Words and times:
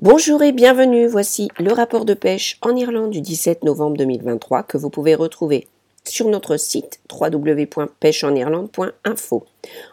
Bonjour 0.00 0.44
et 0.44 0.52
bienvenue, 0.52 1.08
voici 1.08 1.48
le 1.58 1.72
rapport 1.72 2.04
de 2.04 2.14
pêche 2.14 2.56
en 2.62 2.76
Irlande 2.76 3.10
du 3.10 3.20
17 3.20 3.64
novembre 3.64 3.96
2023 3.96 4.62
que 4.62 4.78
vous 4.78 4.90
pouvez 4.90 5.16
retrouver 5.16 5.66
sur 6.04 6.28
notre 6.28 6.56
site 6.56 7.00
www.pêcheenirlande.info. 7.10 9.44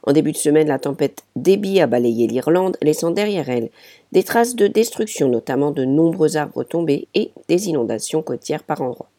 En 0.03 0.13
début 0.13 0.31
de 0.31 0.37
semaine, 0.37 0.67
la 0.67 0.77
tempête 0.77 1.23
Debbie 1.35 1.81
a 1.81 1.87
balayé 1.87 2.27
l'Irlande, 2.27 2.77
laissant 2.83 3.09
derrière 3.09 3.49
elle 3.49 3.71
des 4.11 4.21
traces 4.21 4.55
de 4.55 4.67
destruction, 4.67 5.27
notamment 5.27 5.71
de 5.71 5.85
nombreux 5.85 6.37
arbres 6.37 6.63
tombés 6.63 7.07
et 7.15 7.31
des 7.49 7.69
inondations 7.69 8.21
côtières 8.21 8.61
par 8.61 8.83
endroits. 8.83 9.09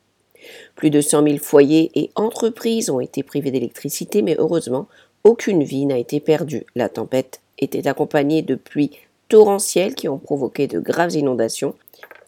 Plus 0.77 0.91
de 0.91 1.01
100 1.01 1.25
000 1.25 1.39
foyers 1.39 1.91
et 1.97 2.13
entreprises 2.15 2.91
ont 2.91 3.01
été 3.01 3.25
privés 3.25 3.51
d'électricité, 3.51 4.23
mais 4.23 4.37
heureusement, 4.39 4.87
aucune 5.25 5.65
vie 5.65 5.85
n'a 5.85 5.99
été 5.99 6.21
perdue. 6.21 6.65
La 6.77 6.89
tempête 6.89 7.41
était 7.59 7.89
accompagnée 7.89 8.43
de 8.43 8.55
pluies 8.55 8.93
torrentielles 9.29 9.95
qui 9.95 10.09
ont 10.09 10.19
provoqué 10.19 10.67
de 10.67 10.79
graves 10.79 11.15
inondations 11.15 11.75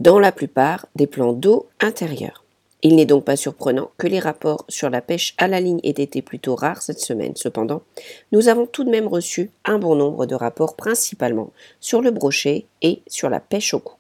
dans 0.01 0.19
la 0.19 0.33
plupart 0.33 0.87
des 0.95 1.07
plans 1.07 1.33
d'eau 1.33 1.67
intérieurs. 1.81 2.45
Il 2.83 2.95
n'est 2.95 3.07
donc 3.07 3.25
pas 3.25 3.37
surprenant 3.37 3.91
que 3.99 4.07
les 4.07 4.21
rapports 4.21 4.65
sur 4.69 4.89
la 4.89 5.01
pêche 5.01 5.35
à 5.37 5.49
la 5.49 5.59
ligne 5.59 5.81
aient 5.83 5.89
été 5.91 6.23
plutôt 6.23 6.55
rares 6.55 6.83
cette 6.83 7.01
semaine. 7.01 7.33
Cependant, 7.35 7.83
nous 8.31 8.49
avons 8.49 8.67
tout 8.67 8.85
de 8.85 8.91
même 8.91 9.09
reçu 9.09 9.51
un 9.65 9.79
bon 9.79 9.97
nombre 9.97 10.27
de 10.27 10.37
rapports 10.37 10.77
principalement 10.77 11.51
sur 11.81 12.01
le 12.01 12.13
brochet 12.13 12.67
et 12.83 13.03
sur 13.09 13.31
la 13.31 13.41
pêche 13.41 13.75
au 13.75 13.81
cou. 13.81 13.95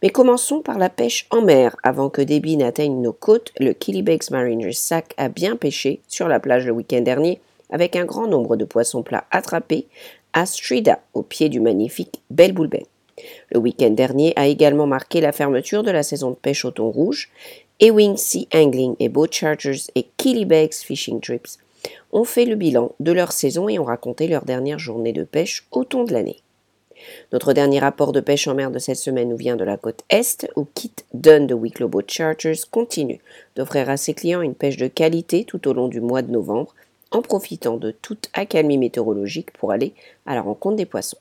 Mais 0.00 0.10
commençons 0.10 0.60
par 0.60 0.78
la 0.78 0.90
pêche 0.90 1.26
en 1.30 1.42
mer. 1.42 1.74
Avant 1.82 2.08
que 2.08 2.22
Debbie 2.22 2.56
n'atteigne 2.56 3.02
nos 3.02 3.12
côtes, 3.12 3.50
le 3.58 3.72
Killybegs 3.72 4.30
Mariners 4.30 4.74
Sac 4.74 5.12
a 5.16 5.28
bien 5.28 5.56
pêché 5.56 6.00
sur 6.06 6.28
la 6.28 6.38
plage 6.38 6.66
le 6.66 6.72
week-end 6.72 7.00
dernier 7.00 7.40
avec 7.70 7.96
un 7.96 8.04
grand 8.04 8.28
nombre 8.28 8.56
de 8.56 8.64
poissons 8.64 9.02
plats 9.02 9.24
attrapés 9.32 9.88
à 10.38 11.00
au 11.14 11.22
pied 11.22 11.48
du 11.48 11.60
magnifique 11.60 12.20
Belle 12.30 12.54
Le 13.50 13.58
week-end 13.58 13.90
dernier 13.90 14.32
a 14.36 14.46
également 14.46 14.86
marqué 14.86 15.20
la 15.20 15.32
fermeture 15.32 15.82
de 15.82 15.90
la 15.90 16.02
saison 16.02 16.30
de 16.30 16.36
pêche 16.36 16.64
au 16.64 16.70
thon 16.70 16.90
rouge 16.90 17.30
Ewing 17.80 18.16
Sea 18.16 18.48
Angling 18.54 18.94
et 19.00 19.08
Boat 19.08 19.28
Chargers 19.32 19.82
et 19.94 20.06
Killybegs 20.16 20.74
Fishing 20.74 21.20
Trips 21.20 21.58
ont 22.12 22.24
fait 22.24 22.44
le 22.44 22.54
bilan 22.54 22.92
de 23.00 23.12
leur 23.12 23.32
saison 23.32 23.68
et 23.68 23.78
ont 23.78 23.84
raconté 23.84 24.28
leur 24.28 24.44
dernière 24.44 24.78
journée 24.78 25.12
de 25.12 25.24
pêche 25.24 25.66
au 25.72 25.84
thon 25.84 26.04
de 26.04 26.12
l'année. 26.12 26.42
Notre 27.32 27.52
dernier 27.52 27.78
rapport 27.78 28.12
de 28.12 28.20
pêche 28.20 28.48
en 28.48 28.54
mer 28.54 28.70
de 28.70 28.78
cette 28.78 28.96
semaine 28.96 29.28
nous 29.28 29.36
vient 29.36 29.56
de 29.56 29.64
la 29.64 29.76
côte 29.76 30.02
Est, 30.10 30.48
où 30.56 30.66
Kit 30.74 30.94
Dunn 31.14 31.46
de 31.46 31.54
Wicklow 31.54 31.88
Boat 31.88 32.08
Chargers 32.08 32.62
continue 32.70 33.20
d'offrir 33.56 33.88
à 33.90 33.96
ses 33.96 34.14
clients 34.14 34.42
une 34.42 34.54
pêche 34.54 34.76
de 34.76 34.88
qualité 34.88 35.44
tout 35.44 35.68
au 35.68 35.72
long 35.72 35.88
du 35.88 36.00
mois 36.00 36.22
de 36.22 36.32
novembre, 36.32 36.74
en 37.10 37.22
profitant 37.22 37.76
de 37.76 37.90
toute 37.90 38.28
accalmie 38.32 38.78
météorologique 38.78 39.52
pour 39.52 39.72
aller 39.72 39.94
à 40.26 40.34
la 40.34 40.42
rencontre 40.42 40.76
des 40.76 40.86
poissons. 40.86 41.18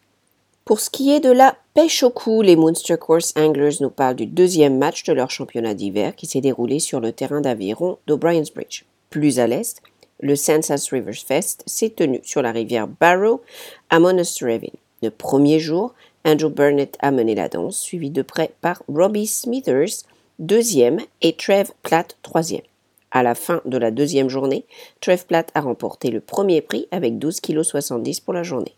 Pour 0.66 0.82
ce 0.82 0.90
qui 0.90 1.12
est 1.12 1.22
de 1.22 1.32
la 1.32 1.56
pêche 1.74 2.04
au 2.04 2.10
cou, 2.10 2.42
les 2.42 2.58
Munster 2.58 2.98
Course 2.98 3.34
Anglers 3.38 3.78
nous 3.80 3.90
parlent 3.90 4.16
du 4.16 4.26
deuxième 4.26 4.78
match 4.78 5.04
de 5.04 5.14
leur 5.14 5.32
championnat 5.32 5.74
d'hiver 5.74 6.14
qui 6.16 6.26
s'est 6.26 6.42
déroulé 6.42 6.80
sur 6.80 7.00
le 7.00 7.14
terrain 7.14 7.40
d'aviron 7.40 7.98
d'O'Brien's 8.06 8.54
Bridge. 8.54 8.84
Plus 9.10 9.40
à 9.40 9.48
l'est, 9.48 9.82
le 10.20 10.36
Sensas 10.36 10.90
Rivers 10.92 11.24
Fest 11.26 11.64
s'est 11.66 11.92
tenu 11.92 12.20
sur 12.24 12.42
la 12.42 12.52
rivière 12.52 12.88
Barrow 12.88 13.42
à 13.90 14.00
Monasterevin. 14.00 14.74
Le 15.02 15.10
premier 15.10 15.60
jour, 15.60 15.94
Andrew 16.26 16.50
Burnett 16.50 16.98
a 17.00 17.12
mené 17.12 17.36
la 17.36 17.48
danse, 17.48 17.80
suivi 17.80 18.10
de 18.10 18.22
près 18.22 18.52
par 18.60 18.84
Robbie 18.90 19.28
Smithers, 19.28 20.04
deuxième, 20.40 21.00
et 21.22 21.34
Trev 21.34 21.72
Platt, 21.84 22.18
troisième. 22.24 22.64
À 23.12 23.24
la 23.24 23.36
fin 23.36 23.62
de 23.66 23.78
la 23.78 23.92
deuxième 23.92 24.30
journée, 24.30 24.66
Trev 25.02 25.26
Platt 25.26 25.50
a 25.56 25.62
remporté 25.62 26.12
le 26.12 26.20
premier 26.20 26.62
prix 26.62 26.88
avec 26.92 27.14
12,70 27.16 27.42
kg 27.42 28.24
pour 28.24 28.34
la 28.34 28.44
journée 28.44 28.76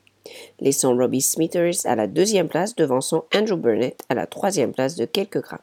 laissant 0.59 0.95
Robbie 0.95 1.21
Smithers 1.21 1.85
à 1.85 1.95
la 1.95 2.07
deuxième 2.07 2.47
place 2.47 2.75
devançant 2.75 3.25
Andrew 3.35 3.55
Burnett 3.55 4.01
à 4.09 4.15
la 4.15 4.27
troisième 4.27 4.73
place 4.73 4.95
de 4.95 5.05
quelques 5.05 5.41
grammes. 5.41 5.59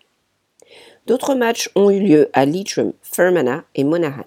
D'autres 1.07 1.35
matchs 1.35 1.71
ont 1.75 1.91
eu 1.91 2.01
lieu 2.01 2.31
à 2.33 2.47
Leitrim, 2.47 2.93
Fermanagh 3.03 3.63
et 3.75 3.85
Monaghan. 3.85 4.25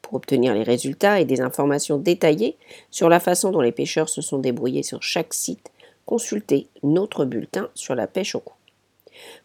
Pour 0.00 0.14
obtenir 0.14 0.54
les 0.54 0.62
résultats 0.62 1.20
et 1.20 1.24
des 1.24 1.40
informations 1.40 1.98
détaillées 1.98 2.56
sur 2.90 3.08
la 3.08 3.20
façon 3.20 3.50
dont 3.50 3.60
les 3.60 3.72
pêcheurs 3.72 4.08
se 4.08 4.22
sont 4.22 4.38
débrouillés 4.38 4.82
sur 4.82 5.02
chaque 5.02 5.34
site, 5.34 5.70
consultez 6.06 6.68
notre 6.82 7.24
bulletin 7.24 7.68
sur 7.74 7.94
la 7.94 8.06
pêche 8.06 8.34
au 8.34 8.40
cou. 8.40 8.54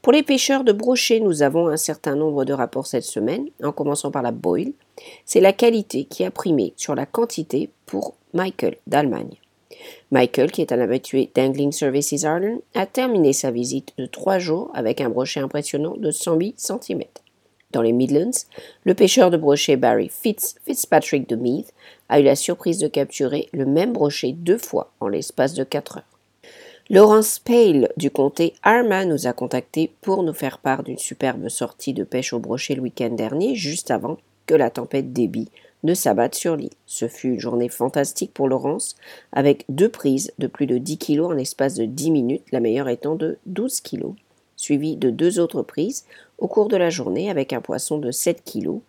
Pour 0.02 0.14
les 0.14 0.24
pêcheurs 0.24 0.64
de 0.64 0.72
brochet, 0.72 1.20
nous 1.20 1.44
avons 1.44 1.68
un 1.68 1.78
certain 1.78 2.16
nombre 2.16 2.46
de 2.46 2.54
rapports 2.54 2.88
cette 2.88 3.04
semaine, 3.04 3.48
en 3.64 3.72
commençant 3.72 4.12
par 4.12 4.22
la 4.22 4.32
boil. 4.32 4.74
C'est 5.26 5.42
la 5.42 5.54
qualité 5.54 6.06
qui 6.06 6.24
a 6.24 6.32
primé 6.32 6.74
sur 6.78 6.96
la 6.96 7.06
quantité 7.06 7.70
pour 7.86 8.16
Michael 8.34 8.78
d'Allemagne. 8.88 9.38
Michael, 10.12 10.52
qui 10.52 10.62
est 10.62 10.72
un 10.72 10.80
habitué 10.80 11.30
d'Angling 11.36 11.72
Services 11.72 12.12
Ireland, 12.12 12.62
a 12.74 12.86
terminé 12.86 13.34
sa 13.34 13.52
visite 13.52 13.94
de 13.98 14.06
trois 14.06 14.40
jours 14.40 14.72
avec 14.74 15.02
un 15.02 15.10
brochet 15.10 15.40
impressionnant 15.40 15.96
de 15.98 16.12
108 16.12 16.56
cm. 16.58 17.04
Dans 17.72 17.82
les 17.82 17.92
Midlands, 17.92 18.46
le 18.86 18.94
pêcheur 18.94 19.30
de 19.30 19.38
brochet 19.38 19.76
Barry 19.76 20.10
Fitz, 20.10 20.56
Fitzpatrick 20.66 21.28
de 21.28 21.36
Meath 21.36 21.74
a 22.08 22.20
eu 22.20 22.24
la 22.24 22.36
surprise 22.36 22.80
de 22.80 22.88
capturer 22.88 23.50
le 23.52 23.66
même 23.66 23.92
brochet 23.92 24.32
deux 24.32 24.58
fois 24.58 24.94
en 25.02 25.10
l'espace 25.10 25.54
de 25.54 25.66
quatre 25.66 25.98
heures. 25.98 26.17
Lawrence 26.90 27.40
Pale 27.40 27.90
du 27.98 28.10
comté 28.10 28.54
Armagh 28.64 29.10
nous 29.10 29.28
a 29.28 29.34
contactés 29.34 29.92
pour 30.00 30.24
nous 30.24 30.32
faire 30.32 30.58
part 30.58 30.84
d'une 30.84 30.98
superbe 30.98 31.50
sortie 31.50 31.94
de 31.94 32.06
pêche 32.06 32.32
au 32.32 32.40
brochet 32.40 32.76
le 32.76 32.82
week-end 32.82 33.10
dernier, 33.10 33.56
juste 33.56 33.92
avant 33.92 34.16
que 34.46 34.56
la 34.56 34.70
tempête 34.70 35.12
débit 35.12 35.50
de 35.84 35.94
s'abattre 35.94 36.38
sur 36.38 36.56
l'île. 36.56 36.70
Ce 36.86 37.10
fut 37.10 37.28
une 37.34 37.40
journée 37.42 37.68
fantastique 37.68 38.34
pour 38.34 38.48
Laurence, 38.48 38.96
avec 39.34 39.66
deux 39.68 39.90
prises 39.90 40.32
de 40.40 40.48
plus 40.48 40.66
de 40.66 40.78
10 40.78 40.98
kilos 40.98 41.28
en 41.28 41.34
l'espace 41.34 41.74
de 41.74 41.84
10 41.84 42.10
minutes, 42.10 42.46
la 42.54 42.62
meilleure 42.62 42.88
étant 42.88 43.16
de 43.16 43.38
12 43.48 43.82
kilos, 43.82 44.14
suivie 44.56 44.96
de 44.96 45.10
deux 45.10 45.40
autres 45.42 45.64
prises 45.64 46.06
au 46.38 46.48
cours 46.48 46.70
de 46.70 46.78
la 46.78 46.90
journée 46.90 47.30
avec 47.30 47.52
un 47.52 47.60
poisson 47.60 47.98
de 47.98 48.12
7 48.12 48.46
kilos 48.46 48.80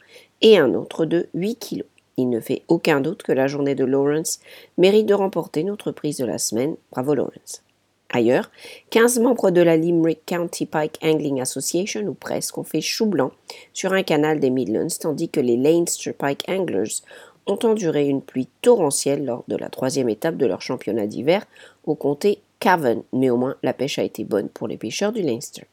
et 0.41 0.57
un 0.57 0.75
autre 0.75 1.05
de 1.05 1.27
8 1.35 1.57
kilos. 1.57 1.89
Il 2.17 2.31
ne 2.31 2.39
fait 2.39 2.63
aucun 2.69 3.01
doute 3.01 3.25
que 3.25 3.33
la 3.33 3.49
journée 3.49 3.75
de 3.75 3.85
Lawrence 3.85 4.39
mérite 4.77 5.07
de 5.07 5.15
remporter 5.15 5.65
notre 5.65 5.91
prise 5.91 6.19
de 6.19 6.27
la 6.27 6.39
semaine. 6.39 6.77
Bravo 6.93 7.15
Lawrence. 7.15 7.63
Ailleurs, 8.11 8.51
15 8.91 9.19
membres 9.19 9.51
de 9.51 9.61
la 9.61 9.77
Limerick 9.77 10.25
County 10.25 10.65
Pike 10.65 10.99
Angling 11.03 11.41
Association, 11.41 12.03
ou 12.03 12.15
presque, 12.15 12.57
ont 12.57 12.65
fait 12.65 12.81
chou 12.81 13.07
blanc 13.07 13.33
sur 13.75 13.93
un 13.93 14.03
canal 14.03 14.41
des 14.41 14.51
Midlands, 14.51 14.97
tandis 14.99 15.29
que 15.29 15.41
les 15.41 15.57
Leinster 15.59 16.13
Pike 16.13 16.49
Anglers 16.49 17.03
ont 17.47 17.59
enduré 17.65 18.09
une 18.09 18.23
pluie 18.23 18.49
torrentielle 18.63 19.25
lors 19.25 19.45
de 19.49 19.57
la 19.57 19.69
troisième 19.69 20.09
étape 20.09 20.37
de 20.37 20.47
leur 20.47 20.63
championnat 20.63 21.07
d'hiver 21.07 21.47
au 21.85 21.95
comté 21.95 22.41
Cavan, 22.61 23.03
mais 23.13 23.31
au 23.31 23.37
moins 23.37 23.57
la 23.63 23.73
pêche 23.73 23.99
a 23.99 24.05
été 24.05 24.25
bonne 24.25 24.49
pour 24.49 24.69
les 24.69 24.77
pêcheurs 24.77 25.13
du 25.13 25.23
Leinster. 25.23 25.65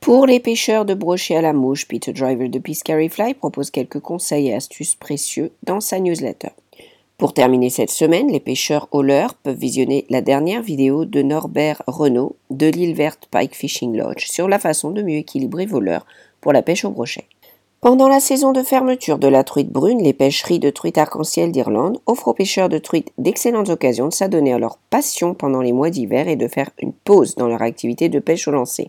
Pour 0.00 0.26
les 0.26 0.38
pêcheurs 0.38 0.84
de 0.84 0.92
brochet 0.92 1.36
à 1.36 1.40
la 1.40 1.54
mouche, 1.54 1.88
Peter 1.88 2.12
Driver 2.12 2.50
de 2.50 2.58
Piscary 2.58 3.08
Fly 3.08 3.34
propose 3.34 3.70
quelques 3.70 4.00
conseils 4.00 4.48
et 4.48 4.54
astuces 4.54 4.96
précieux 4.96 5.50
dans 5.62 5.80
sa 5.80 5.98
newsletter. 5.98 6.50
Pour 7.16 7.32
terminer 7.32 7.70
cette 7.70 7.90
semaine, 7.90 8.28
les 8.28 8.40
pêcheurs 8.40 8.88
hauleurs 8.90 9.34
peuvent 9.34 9.56
visionner 9.56 10.04
la 10.10 10.20
dernière 10.20 10.62
vidéo 10.62 11.04
de 11.04 11.22
Norbert 11.22 11.80
Renault 11.86 12.34
de 12.50 12.66
l'île 12.66 12.94
verte 12.94 13.28
Pike 13.30 13.54
Fishing 13.54 13.96
Lodge 13.96 14.26
sur 14.26 14.48
la 14.48 14.58
façon 14.58 14.90
de 14.90 15.00
mieux 15.00 15.18
équilibrer 15.18 15.64
vos 15.64 15.80
pour 16.40 16.52
la 16.52 16.62
pêche 16.62 16.84
au 16.84 16.90
brochet. 16.90 17.26
Pendant 17.80 18.08
la 18.08 18.18
saison 18.18 18.50
de 18.50 18.62
fermeture 18.62 19.18
de 19.18 19.28
la 19.28 19.44
truite 19.44 19.70
brune, 19.70 20.02
les 20.02 20.12
pêcheries 20.12 20.58
de 20.58 20.70
truite 20.70 20.98
arc-en-ciel 20.98 21.52
d'Irlande 21.52 22.00
offrent 22.06 22.28
aux 22.28 22.34
pêcheurs 22.34 22.68
de 22.68 22.78
truite 22.78 23.12
d'excellentes 23.18 23.68
occasions 23.68 24.08
de 24.08 24.12
s'adonner 24.12 24.52
à 24.52 24.58
leur 24.58 24.78
passion 24.90 25.34
pendant 25.34 25.60
les 25.60 25.72
mois 25.72 25.90
d'hiver 25.90 26.26
et 26.26 26.36
de 26.36 26.48
faire 26.48 26.70
une 26.80 26.94
pause 26.94 27.36
dans 27.36 27.46
leur 27.46 27.62
activité 27.62 28.08
de 28.08 28.18
pêche 28.18 28.48
au 28.48 28.52
lancer. 28.52 28.88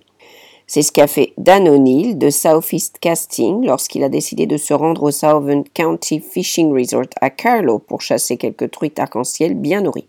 C'est 0.67 0.81
ce 0.81 0.91
qu'a 0.91 1.05
fait 1.05 1.33
Dan 1.37 1.69
O'Neill 1.69 2.17
de 2.17 2.31
Southeast 2.31 2.97
Casting 2.99 3.65
lorsqu'il 3.65 4.03
a 4.03 4.09
décidé 4.09 4.47
de 4.47 4.57
se 4.57 4.73
rendre 4.73 5.03
au 5.03 5.11
Southern 5.11 5.63
County 5.73 6.19
Fishing 6.19 6.73
Resort 6.73 7.09
à 7.21 7.29
Carlow 7.29 7.77
pour 7.77 8.01
chasser 8.01 8.37
quelques 8.37 8.71
truites 8.71 8.99
arc-en-ciel 8.99 9.53
bien 9.53 9.81
nourries. 9.81 10.07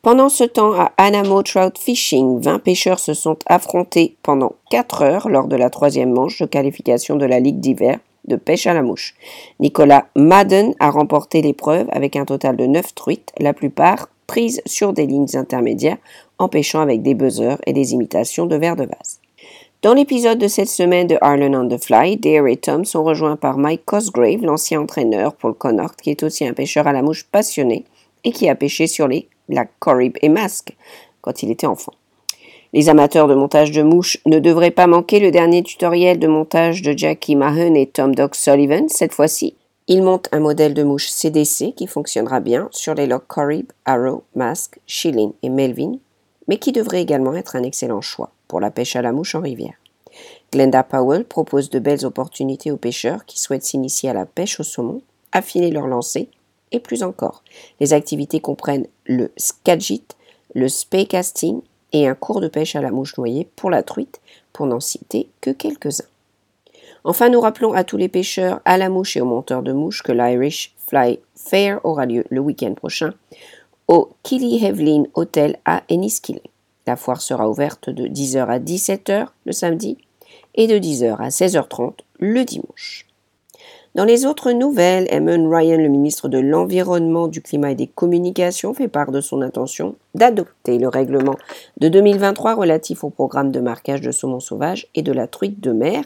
Pendant 0.00 0.30
ce 0.30 0.44
temps, 0.44 0.72
à 0.72 0.92
Anamo 0.96 1.42
Trout 1.42 1.76
Fishing, 1.76 2.40
20 2.40 2.60
pêcheurs 2.60 2.98
se 2.98 3.12
sont 3.12 3.36
affrontés 3.44 4.16
pendant 4.22 4.52
4 4.70 5.02
heures 5.02 5.28
lors 5.28 5.48
de 5.48 5.56
la 5.56 5.68
troisième 5.68 6.12
manche 6.12 6.40
de 6.40 6.46
qualification 6.46 7.16
de 7.16 7.26
la 7.26 7.38
Ligue 7.38 7.60
d'hiver 7.60 7.98
de 8.26 8.36
pêche 8.36 8.66
à 8.66 8.72
la 8.72 8.82
mouche. 8.82 9.14
Nicolas 9.60 10.06
Madden 10.16 10.74
a 10.78 10.90
remporté 10.90 11.42
l'épreuve 11.42 11.88
avec 11.90 12.16
un 12.16 12.24
total 12.24 12.56
de 12.56 12.66
9 12.66 12.94
truites, 12.94 13.32
la 13.38 13.52
plupart 13.52 14.08
prises 14.26 14.62
sur 14.64 14.94
des 14.94 15.06
lignes 15.06 15.34
intermédiaires 15.34 15.98
en 16.38 16.48
pêchant 16.48 16.80
avec 16.80 17.02
des 17.02 17.14
buzzers 17.14 17.58
et 17.66 17.72
des 17.72 17.92
imitations 17.92 18.46
de 18.46 18.56
verre 18.56 18.76
de 18.76 18.84
vase. 18.84 19.19
Dans 19.82 19.94
l'épisode 19.94 20.36
de 20.36 20.46
cette 20.46 20.68
semaine 20.68 21.06
de 21.06 21.16
Ireland 21.22 21.54
on 21.54 21.66
the 21.66 21.82
Fly, 21.82 22.18
Dare 22.18 22.46
et 22.48 22.58
Tom 22.58 22.84
sont 22.84 23.02
rejoints 23.02 23.36
par 23.36 23.56
Mike 23.56 23.86
Cosgrave, 23.86 24.42
l'ancien 24.42 24.78
entraîneur 24.78 25.34
pour 25.34 25.48
le 25.48 25.54
Connacht, 25.54 25.98
qui 26.02 26.10
est 26.10 26.22
aussi 26.22 26.46
un 26.46 26.52
pêcheur 26.52 26.86
à 26.86 26.92
la 26.92 27.00
mouche 27.00 27.24
passionné 27.24 27.86
et 28.22 28.30
qui 28.30 28.50
a 28.50 28.54
pêché 28.54 28.86
sur 28.86 29.08
les 29.08 29.26
lacs 29.48 29.72
Corrib 29.78 30.18
et 30.20 30.28
Mask 30.28 30.76
quand 31.22 31.42
il 31.42 31.50
était 31.50 31.66
enfant. 31.66 31.94
Les 32.74 32.90
amateurs 32.90 33.26
de 33.26 33.34
montage 33.34 33.70
de 33.70 33.80
mouches 33.80 34.18
ne 34.26 34.38
devraient 34.38 34.70
pas 34.70 34.86
manquer 34.86 35.18
le 35.18 35.30
dernier 35.30 35.62
tutoriel 35.62 36.18
de 36.18 36.28
montage 36.28 36.82
de 36.82 36.92
Jackie 36.94 37.34
Mahon 37.34 37.74
et 37.74 37.86
Tom 37.86 38.14
Doc 38.14 38.34
Sullivan. 38.34 38.86
Cette 38.90 39.14
fois-ci, 39.14 39.54
ils 39.88 40.02
montent 40.02 40.28
un 40.32 40.40
modèle 40.40 40.74
de 40.74 40.82
mouche 40.82 41.08
CDC 41.08 41.72
qui 41.74 41.86
fonctionnera 41.86 42.40
bien 42.40 42.68
sur 42.70 42.92
les 42.92 43.06
lochs 43.06 43.26
Corrib, 43.28 43.72
Arrow, 43.86 44.24
Mask, 44.34 44.78
Shilling 44.86 45.32
et 45.42 45.48
Melvin, 45.48 45.92
mais 46.48 46.58
qui 46.58 46.70
devrait 46.70 47.00
également 47.00 47.34
être 47.34 47.56
un 47.56 47.62
excellent 47.62 48.02
choix 48.02 48.30
pour 48.50 48.58
la 48.58 48.72
pêche 48.72 48.96
à 48.96 49.02
la 49.02 49.12
mouche 49.12 49.36
en 49.36 49.40
rivière. 49.40 49.74
Glenda 50.52 50.82
Powell 50.82 51.24
propose 51.24 51.70
de 51.70 51.78
belles 51.78 52.04
opportunités 52.04 52.72
aux 52.72 52.76
pêcheurs 52.76 53.24
qui 53.24 53.38
souhaitent 53.38 53.64
s'initier 53.64 54.10
à 54.10 54.12
la 54.12 54.26
pêche 54.26 54.58
au 54.58 54.64
saumon, 54.64 55.02
affiner 55.30 55.70
leur 55.70 55.86
lancer 55.86 56.28
et 56.72 56.80
plus 56.80 57.04
encore. 57.04 57.44
Les 57.78 57.92
activités 57.92 58.40
comprennent 58.40 58.88
le 59.04 59.30
skagit, 59.36 60.02
le 60.52 60.68
spay 60.68 61.06
casting 61.06 61.60
et 61.92 62.08
un 62.08 62.16
cours 62.16 62.40
de 62.40 62.48
pêche 62.48 62.74
à 62.74 62.80
la 62.80 62.90
mouche 62.90 63.16
noyée 63.16 63.48
pour 63.54 63.70
la 63.70 63.84
truite, 63.84 64.20
pour 64.52 64.66
n'en 64.66 64.80
citer 64.80 65.28
que 65.40 65.50
quelques-uns. 65.50 66.10
Enfin, 67.04 67.28
nous 67.28 67.40
rappelons 67.40 67.72
à 67.72 67.84
tous 67.84 67.98
les 67.98 68.08
pêcheurs, 68.08 68.60
à 68.64 68.78
la 68.78 68.88
mouche 68.88 69.16
et 69.16 69.20
aux 69.20 69.26
monteurs 69.26 69.62
de 69.62 69.72
mouches 69.72 70.02
que 70.02 70.10
l'Irish 70.10 70.74
Fly 70.88 71.20
Fair 71.36 71.78
aura 71.84 72.04
lieu 72.04 72.24
le 72.30 72.40
week-end 72.40 72.74
prochain 72.74 73.14
au 73.86 74.10
Killyhevlin 74.24 75.04
Hotel 75.14 75.56
à 75.64 75.84
Enniskillen. 75.88 76.40
La 76.86 76.96
foire 76.96 77.20
sera 77.20 77.48
ouverte 77.48 77.90
de 77.90 78.06
10h 78.06 78.46
à 78.46 78.58
17h 78.58 79.26
le 79.44 79.52
samedi 79.52 79.98
et 80.54 80.66
de 80.66 80.78
10h 80.78 81.16
à 81.18 81.28
16h30 81.28 81.94
le 82.18 82.44
dimanche. 82.44 83.06
Dans 83.96 84.04
les 84.04 84.24
autres 84.24 84.52
nouvelles, 84.52 85.08
Eamon 85.10 85.50
Ryan, 85.50 85.78
le 85.78 85.88
ministre 85.88 86.28
de 86.28 86.38
l'Environnement, 86.38 87.26
du 87.26 87.42
Climat 87.42 87.72
et 87.72 87.74
des 87.74 87.88
Communications, 87.88 88.72
fait 88.72 88.86
part 88.86 89.10
de 89.10 89.20
son 89.20 89.42
intention 89.42 89.96
d'adopter 90.14 90.78
le 90.78 90.86
règlement 90.86 91.34
de 91.80 91.88
2023 91.88 92.54
relatif 92.54 93.02
au 93.02 93.10
programme 93.10 93.50
de 93.50 93.58
marquage 93.58 94.00
de 94.00 94.12
saumon 94.12 94.38
sauvage 94.38 94.86
et 94.94 95.02
de 95.02 95.10
la 95.10 95.26
truite 95.26 95.60
de 95.60 95.72
mer, 95.72 96.04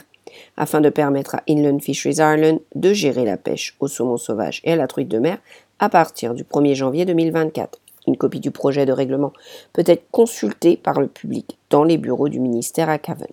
afin 0.56 0.80
de 0.80 0.88
permettre 0.88 1.34
à 1.34 1.42
Inland 1.46 1.82
Fisheries 1.82 2.16
Ireland 2.16 2.60
de 2.74 2.92
gérer 2.94 3.26
la 3.26 3.36
pêche 3.36 3.76
au 3.80 3.86
saumon 3.86 4.16
sauvage 4.16 4.62
et 4.64 4.72
à 4.72 4.76
la 4.76 4.86
truite 4.86 5.08
de 5.08 5.18
mer 5.18 5.36
à 5.78 5.90
partir 5.90 6.32
du 6.32 6.42
1er 6.42 6.74
janvier 6.74 7.04
2024. 7.04 7.80
Une 8.06 8.16
copie 8.16 8.40
du 8.40 8.50
projet 8.50 8.86
de 8.86 8.92
règlement 8.92 9.32
peut 9.72 9.84
être 9.86 10.04
consultée 10.10 10.76
par 10.76 11.00
le 11.00 11.06
public 11.06 11.58
dans 11.70 11.84
les 11.84 11.98
bureaux 11.98 12.28
du 12.28 12.40
ministère 12.40 12.88
à 12.88 12.98
Cavan. 12.98 13.26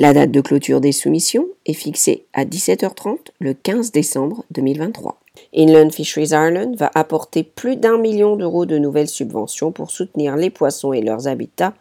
La 0.00 0.12
date 0.12 0.30
de 0.30 0.40
clôture 0.40 0.80
des 0.80 0.92
soumissions 0.92 1.48
est 1.66 1.72
fixée 1.72 2.24
à 2.32 2.44
17h30 2.44 3.18
le 3.40 3.52
15 3.52 3.90
décembre 3.90 4.44
2023. 4.52 5.18
Inland 5.56 5.90
Fisheries 5.90 6.30
Ireland 6.30 6.74
va 6.76 6.90
apporter 6.94 7.42
plus 7.42 7.76
d'un 7.76 7.98
million 7.98 8.36
d'euros 8.36 8.64
de 8.64 8.78
nouvelles 8.78 9.08
subventions 9.08 9.72
pour 9.72 9.90
soutenir 9.90 10.36
les 10.36 10.50
poissons 10.50 10.92
et 10.92 11.00
leurs 11.00 11.26
habitats 11.26 11.74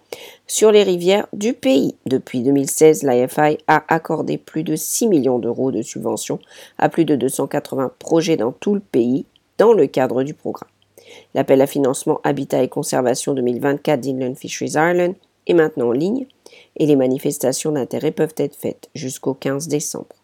sur 0.47 0.71
les 0.71 0.81
rivières 0.81 1.27
du 1.33 1.53
pays. 1.53 1.95
Depuis 2.07 2.41
2016, 2.41 3.03
l'IFI 3.03 3.59
a 3.67 3.83
accordé 3.87 4.39
plus 4.39 4.63
de 4.63 4.75
6 4.75 5.07
millions 5.07 5.37
d'euros 5.37 5.71
de 5.71 5.83
subventions 5.83 6.39
à 6.79 6.89
plus 6.89 7.05
de 7.05 7.15
280 7.15 7.91
projets 7.99 8.37
dans 8.37 8.51
tout 8.51 8.73
le 8.73 8.79
pays 8.79 9.25
dans 9.59 9.73
le 9.73 9.85
cadre 9.85 10.23
du 10.23 10.33
programme. 10.33 10.69
L'appel 11.33 11.61
à 11.61 11.67
financement 11.67 12.19
Habitat 12.23 12.63
et 12.63 12.69
Conservation 12.69 13.33
2024 13.33 13.99
d'Inland 13.99 14.35
Fisheries 14.35 14.73
Ireland 14.75 15.13
est 15.47 15.53
maintenant 15.53 15.89
en 15.89 15.91
ligne 15.91 16.27
et 16.75 16.85
les 16.85 16.95
manifestations 16.95 17.71
d'intérêt 17.71 18.11
peuvent 18.11 18.35
être 18.37 18.55
faites 18.55 18.89
jusqu'au 18.95 19.33
15 19.33 19.67
décembre. 19.67 20.15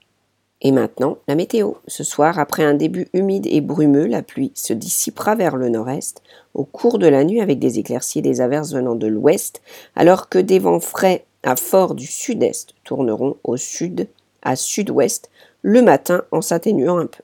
Et 0.66 0.72
maintenant, 0.72 1.18
la 1.28 1.36
météo. 1.36 1.74
Ce 1.88 2.06
soir, 2.06 2.40
après 2.40 2.64
un 2.64 2.74
début 2.74 3.10
humide 3.14 3.48
et 3.50 3.60
brumeux, 3.60 4.08
la 4.08 4.22
pluie 4.22 4.54
se 4.56 4.72
dissipera 4.72 5.36
vers 5.36 5.58
le 5.58 5.68
nord-est 5.68 6.22
au 6.54 6.64
cours 6.64 7.00
de 7.00 7.08
la 7.08 7.26
nuit 7.26 7.42
avec 7.42 7.60
des 7.60 7.80
éclaircies 7.80 8.20
et 8.20 8.22
des 8.24 8.40
averses 8.40 8.74
venant 8.74 8.96
de 8.96 9.08
l'ouest, 9.08 9.62
alors 9.96 10.30
que 10.30 10.40
des 10.40 10.60
vents 10.60 10.80
frais 10.80 11.26
à 11.44 11.58
fort 11.58 11.96
du 11.96 12.08
sud-est 12.08 12.76
tourneront 12.86 13.36
au 13.44 13.58
sud 13.58 14.08
à 14.42 14.56
sud-ouest 14.56 15.30
le 15.62 15.82
matin 15.82 16.24
en 16.32 16.42
s'atténuant 16.42 16.98
un 16.98 17.08
peu. 17.08 17.24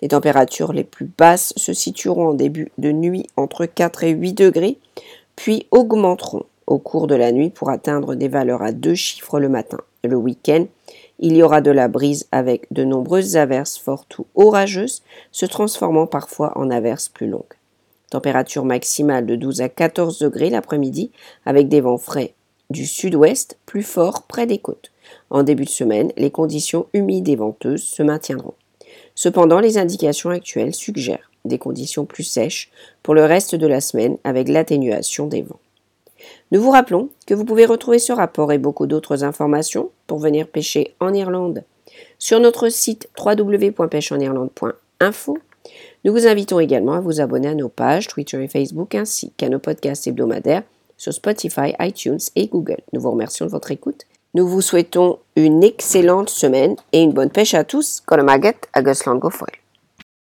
Les 0.00 0.08
températures 0.08 0.72
les 0.72 0.84
plus 0.84 1.10
basses 1.16 1.52
se 1.56 1.72
situeront 1.72 2.28
en 2.28 2.34
début 2.34 2.72
de 2.78 2.92
nuit 2.92 3.26
entre 3.36 3.66
4 3.66 4.04
et 4.04 4.10
8 4.10 4.32
degrés, 4.32 4.78
puis 5.36 5.66
augmenteront 5.70 6.44
au 6.66 6.78
cours 6.78 7.06
de 7.06 7.14
la 7.14 7.32
nuit 7.32 7.50
pour 7.50 7.70
atteindre 7.70 8.14
des 8.14 8.28
valeurs 8.28 8.62
à 8.62 8.72
deux 8.72 8.94
chiffres 8.94 9.40
le 9.40 9.48
matin. 9.48 9.78
Le 10.04 10.16
week-end, 10.16 10.66
il 11.18 11.36
y 11.36 11.42
aura 11.42 11.60
de 11.60 11.70
la 11.70 11.88
brise 11.88 12.26
avec 12.32 12.66
de 12.72 12.84
nombreuses 12.84 13.36
averses 13.36 13.78
fortes 13.78 14.18
ou 14.18 14.26
orageuses, 14.34 15.02
se 15.30 15.46
transformant 15.46 16.06
parfois 16.06 16.52
en 16.56 16.70
averses 16.70 17.08
plus 17.08 17.28
longues. 17.28 17.42
Température 18.10 18.64
maximale 18.64 19.26
de 19.26 19.36
12 19.36 19.60
à 19.60 19.68
14 19.68 20.18
degrés 20.18 20.50
l'après-midi 20.50 21.10
avec 21.46 21.68
des 21.68 21.80
vents 21.80 21.98
frais 21.98 22.34
du 22.72 22.86
sud-ouest 22.86 23.58
plus 23.66 23.82
forts 23.82 24.22
près 24.22 24.46
des 24.46 24.58
côtes. 24.58 24.90
En 25.30 25.42
début 25.42 25.64
de 25.64 25.70
semaine, 25.70 26.10
les 26.16 26.30
conditions 26.30 26.86
humides 26.92 27.28
et 27.28 27.36
venteuses 27.36 27.84
se 27.84 28.02
maintiendront. 28.02 28.54
Cependant, 29.14 29.60
les 29.60 29.78
indications 29.78 30.30
actuelles 30.30 30.74
suggèrent 30.74 31.30
des 31.44 31.58
conditions 31.58 32.04
plus 32.04 32.24
sèches 32.24 32.70
pour 33.02 33.14
le 33.14 33.24
reste 33.24 33.54
de 33.54 33.66
la 33.66 33.80
semaine 33.80 34.18
avec 34.24 34.48
l'atténuation 34.48 35.26
des 35.26 35.42
vents. 35.42 35.60
Nous 36.52 36.62
vous 36.62 36.70
rappelons 36.70 37.08
que 37.26 37.34
vous 37.34 37.44
pouvez 37.44 37.66
retrouver 37.66 37.98
ce 37.98 38.12
rapport 38.12 38.52
et 38.52 38.58
beaucoup 38.58 38.86
d'autres 38.86 39.24
informations 39.24 39.90
pour 40.06 40.18
venir 40.18 40.46
pêcher 40.46 40.94
en 41.00 41.12
Irlande 41.12 41.64
sur 42.18 42.40
notre 42.40 42.68
site 42.68 43.08
www.pêcheenirlande.info. 43.18 45.38
Nous 46.04 46.12
vous 46.12 46.26
invitons 46.26 46.60
également 46.60 46.94
à 46.94 47.00
vous 47.00 47.20
abonner 47.20 47.48
à 47.48 47.54
nos 47.54 47.68
pages 47.68 48.08
Twitter 48.08 48.42
et 48.42 48.48
Facebook 48.48 48.94
ainsi 48.94 49.32
qu'à 49.36 49.48
nos 49.48 49.58
podcasts 49.58 50.06
hebdomadaires 50.06 50.62
sur 50.96 51.12
Spotify, 51.12 51.74
iTunes 51.80 52.20
et 52.36 52.46
Google. 52.46 52.80
Nous 52.92 53.00
vous 53.00 53.10
remercions 53.10 53.46
de 53.46 53.50
votre 53.50 53.72
écoute. 53.72 54.06
Nous 54.34 54.48
vous 54.48 54.62
souhaitons 54.62 55.18
une 55.36 55.62
excellente 55.62 56.30
semaine 56.30 56.74
et 56.92 57.02
une 57.02 57.12
bonne 57.12 57.28
pêche 57.28 57.52
à 57.52 57.64
tous. 57.64 58.00
Gosland 58.80 59.18
Gofoil. 59.18 59.61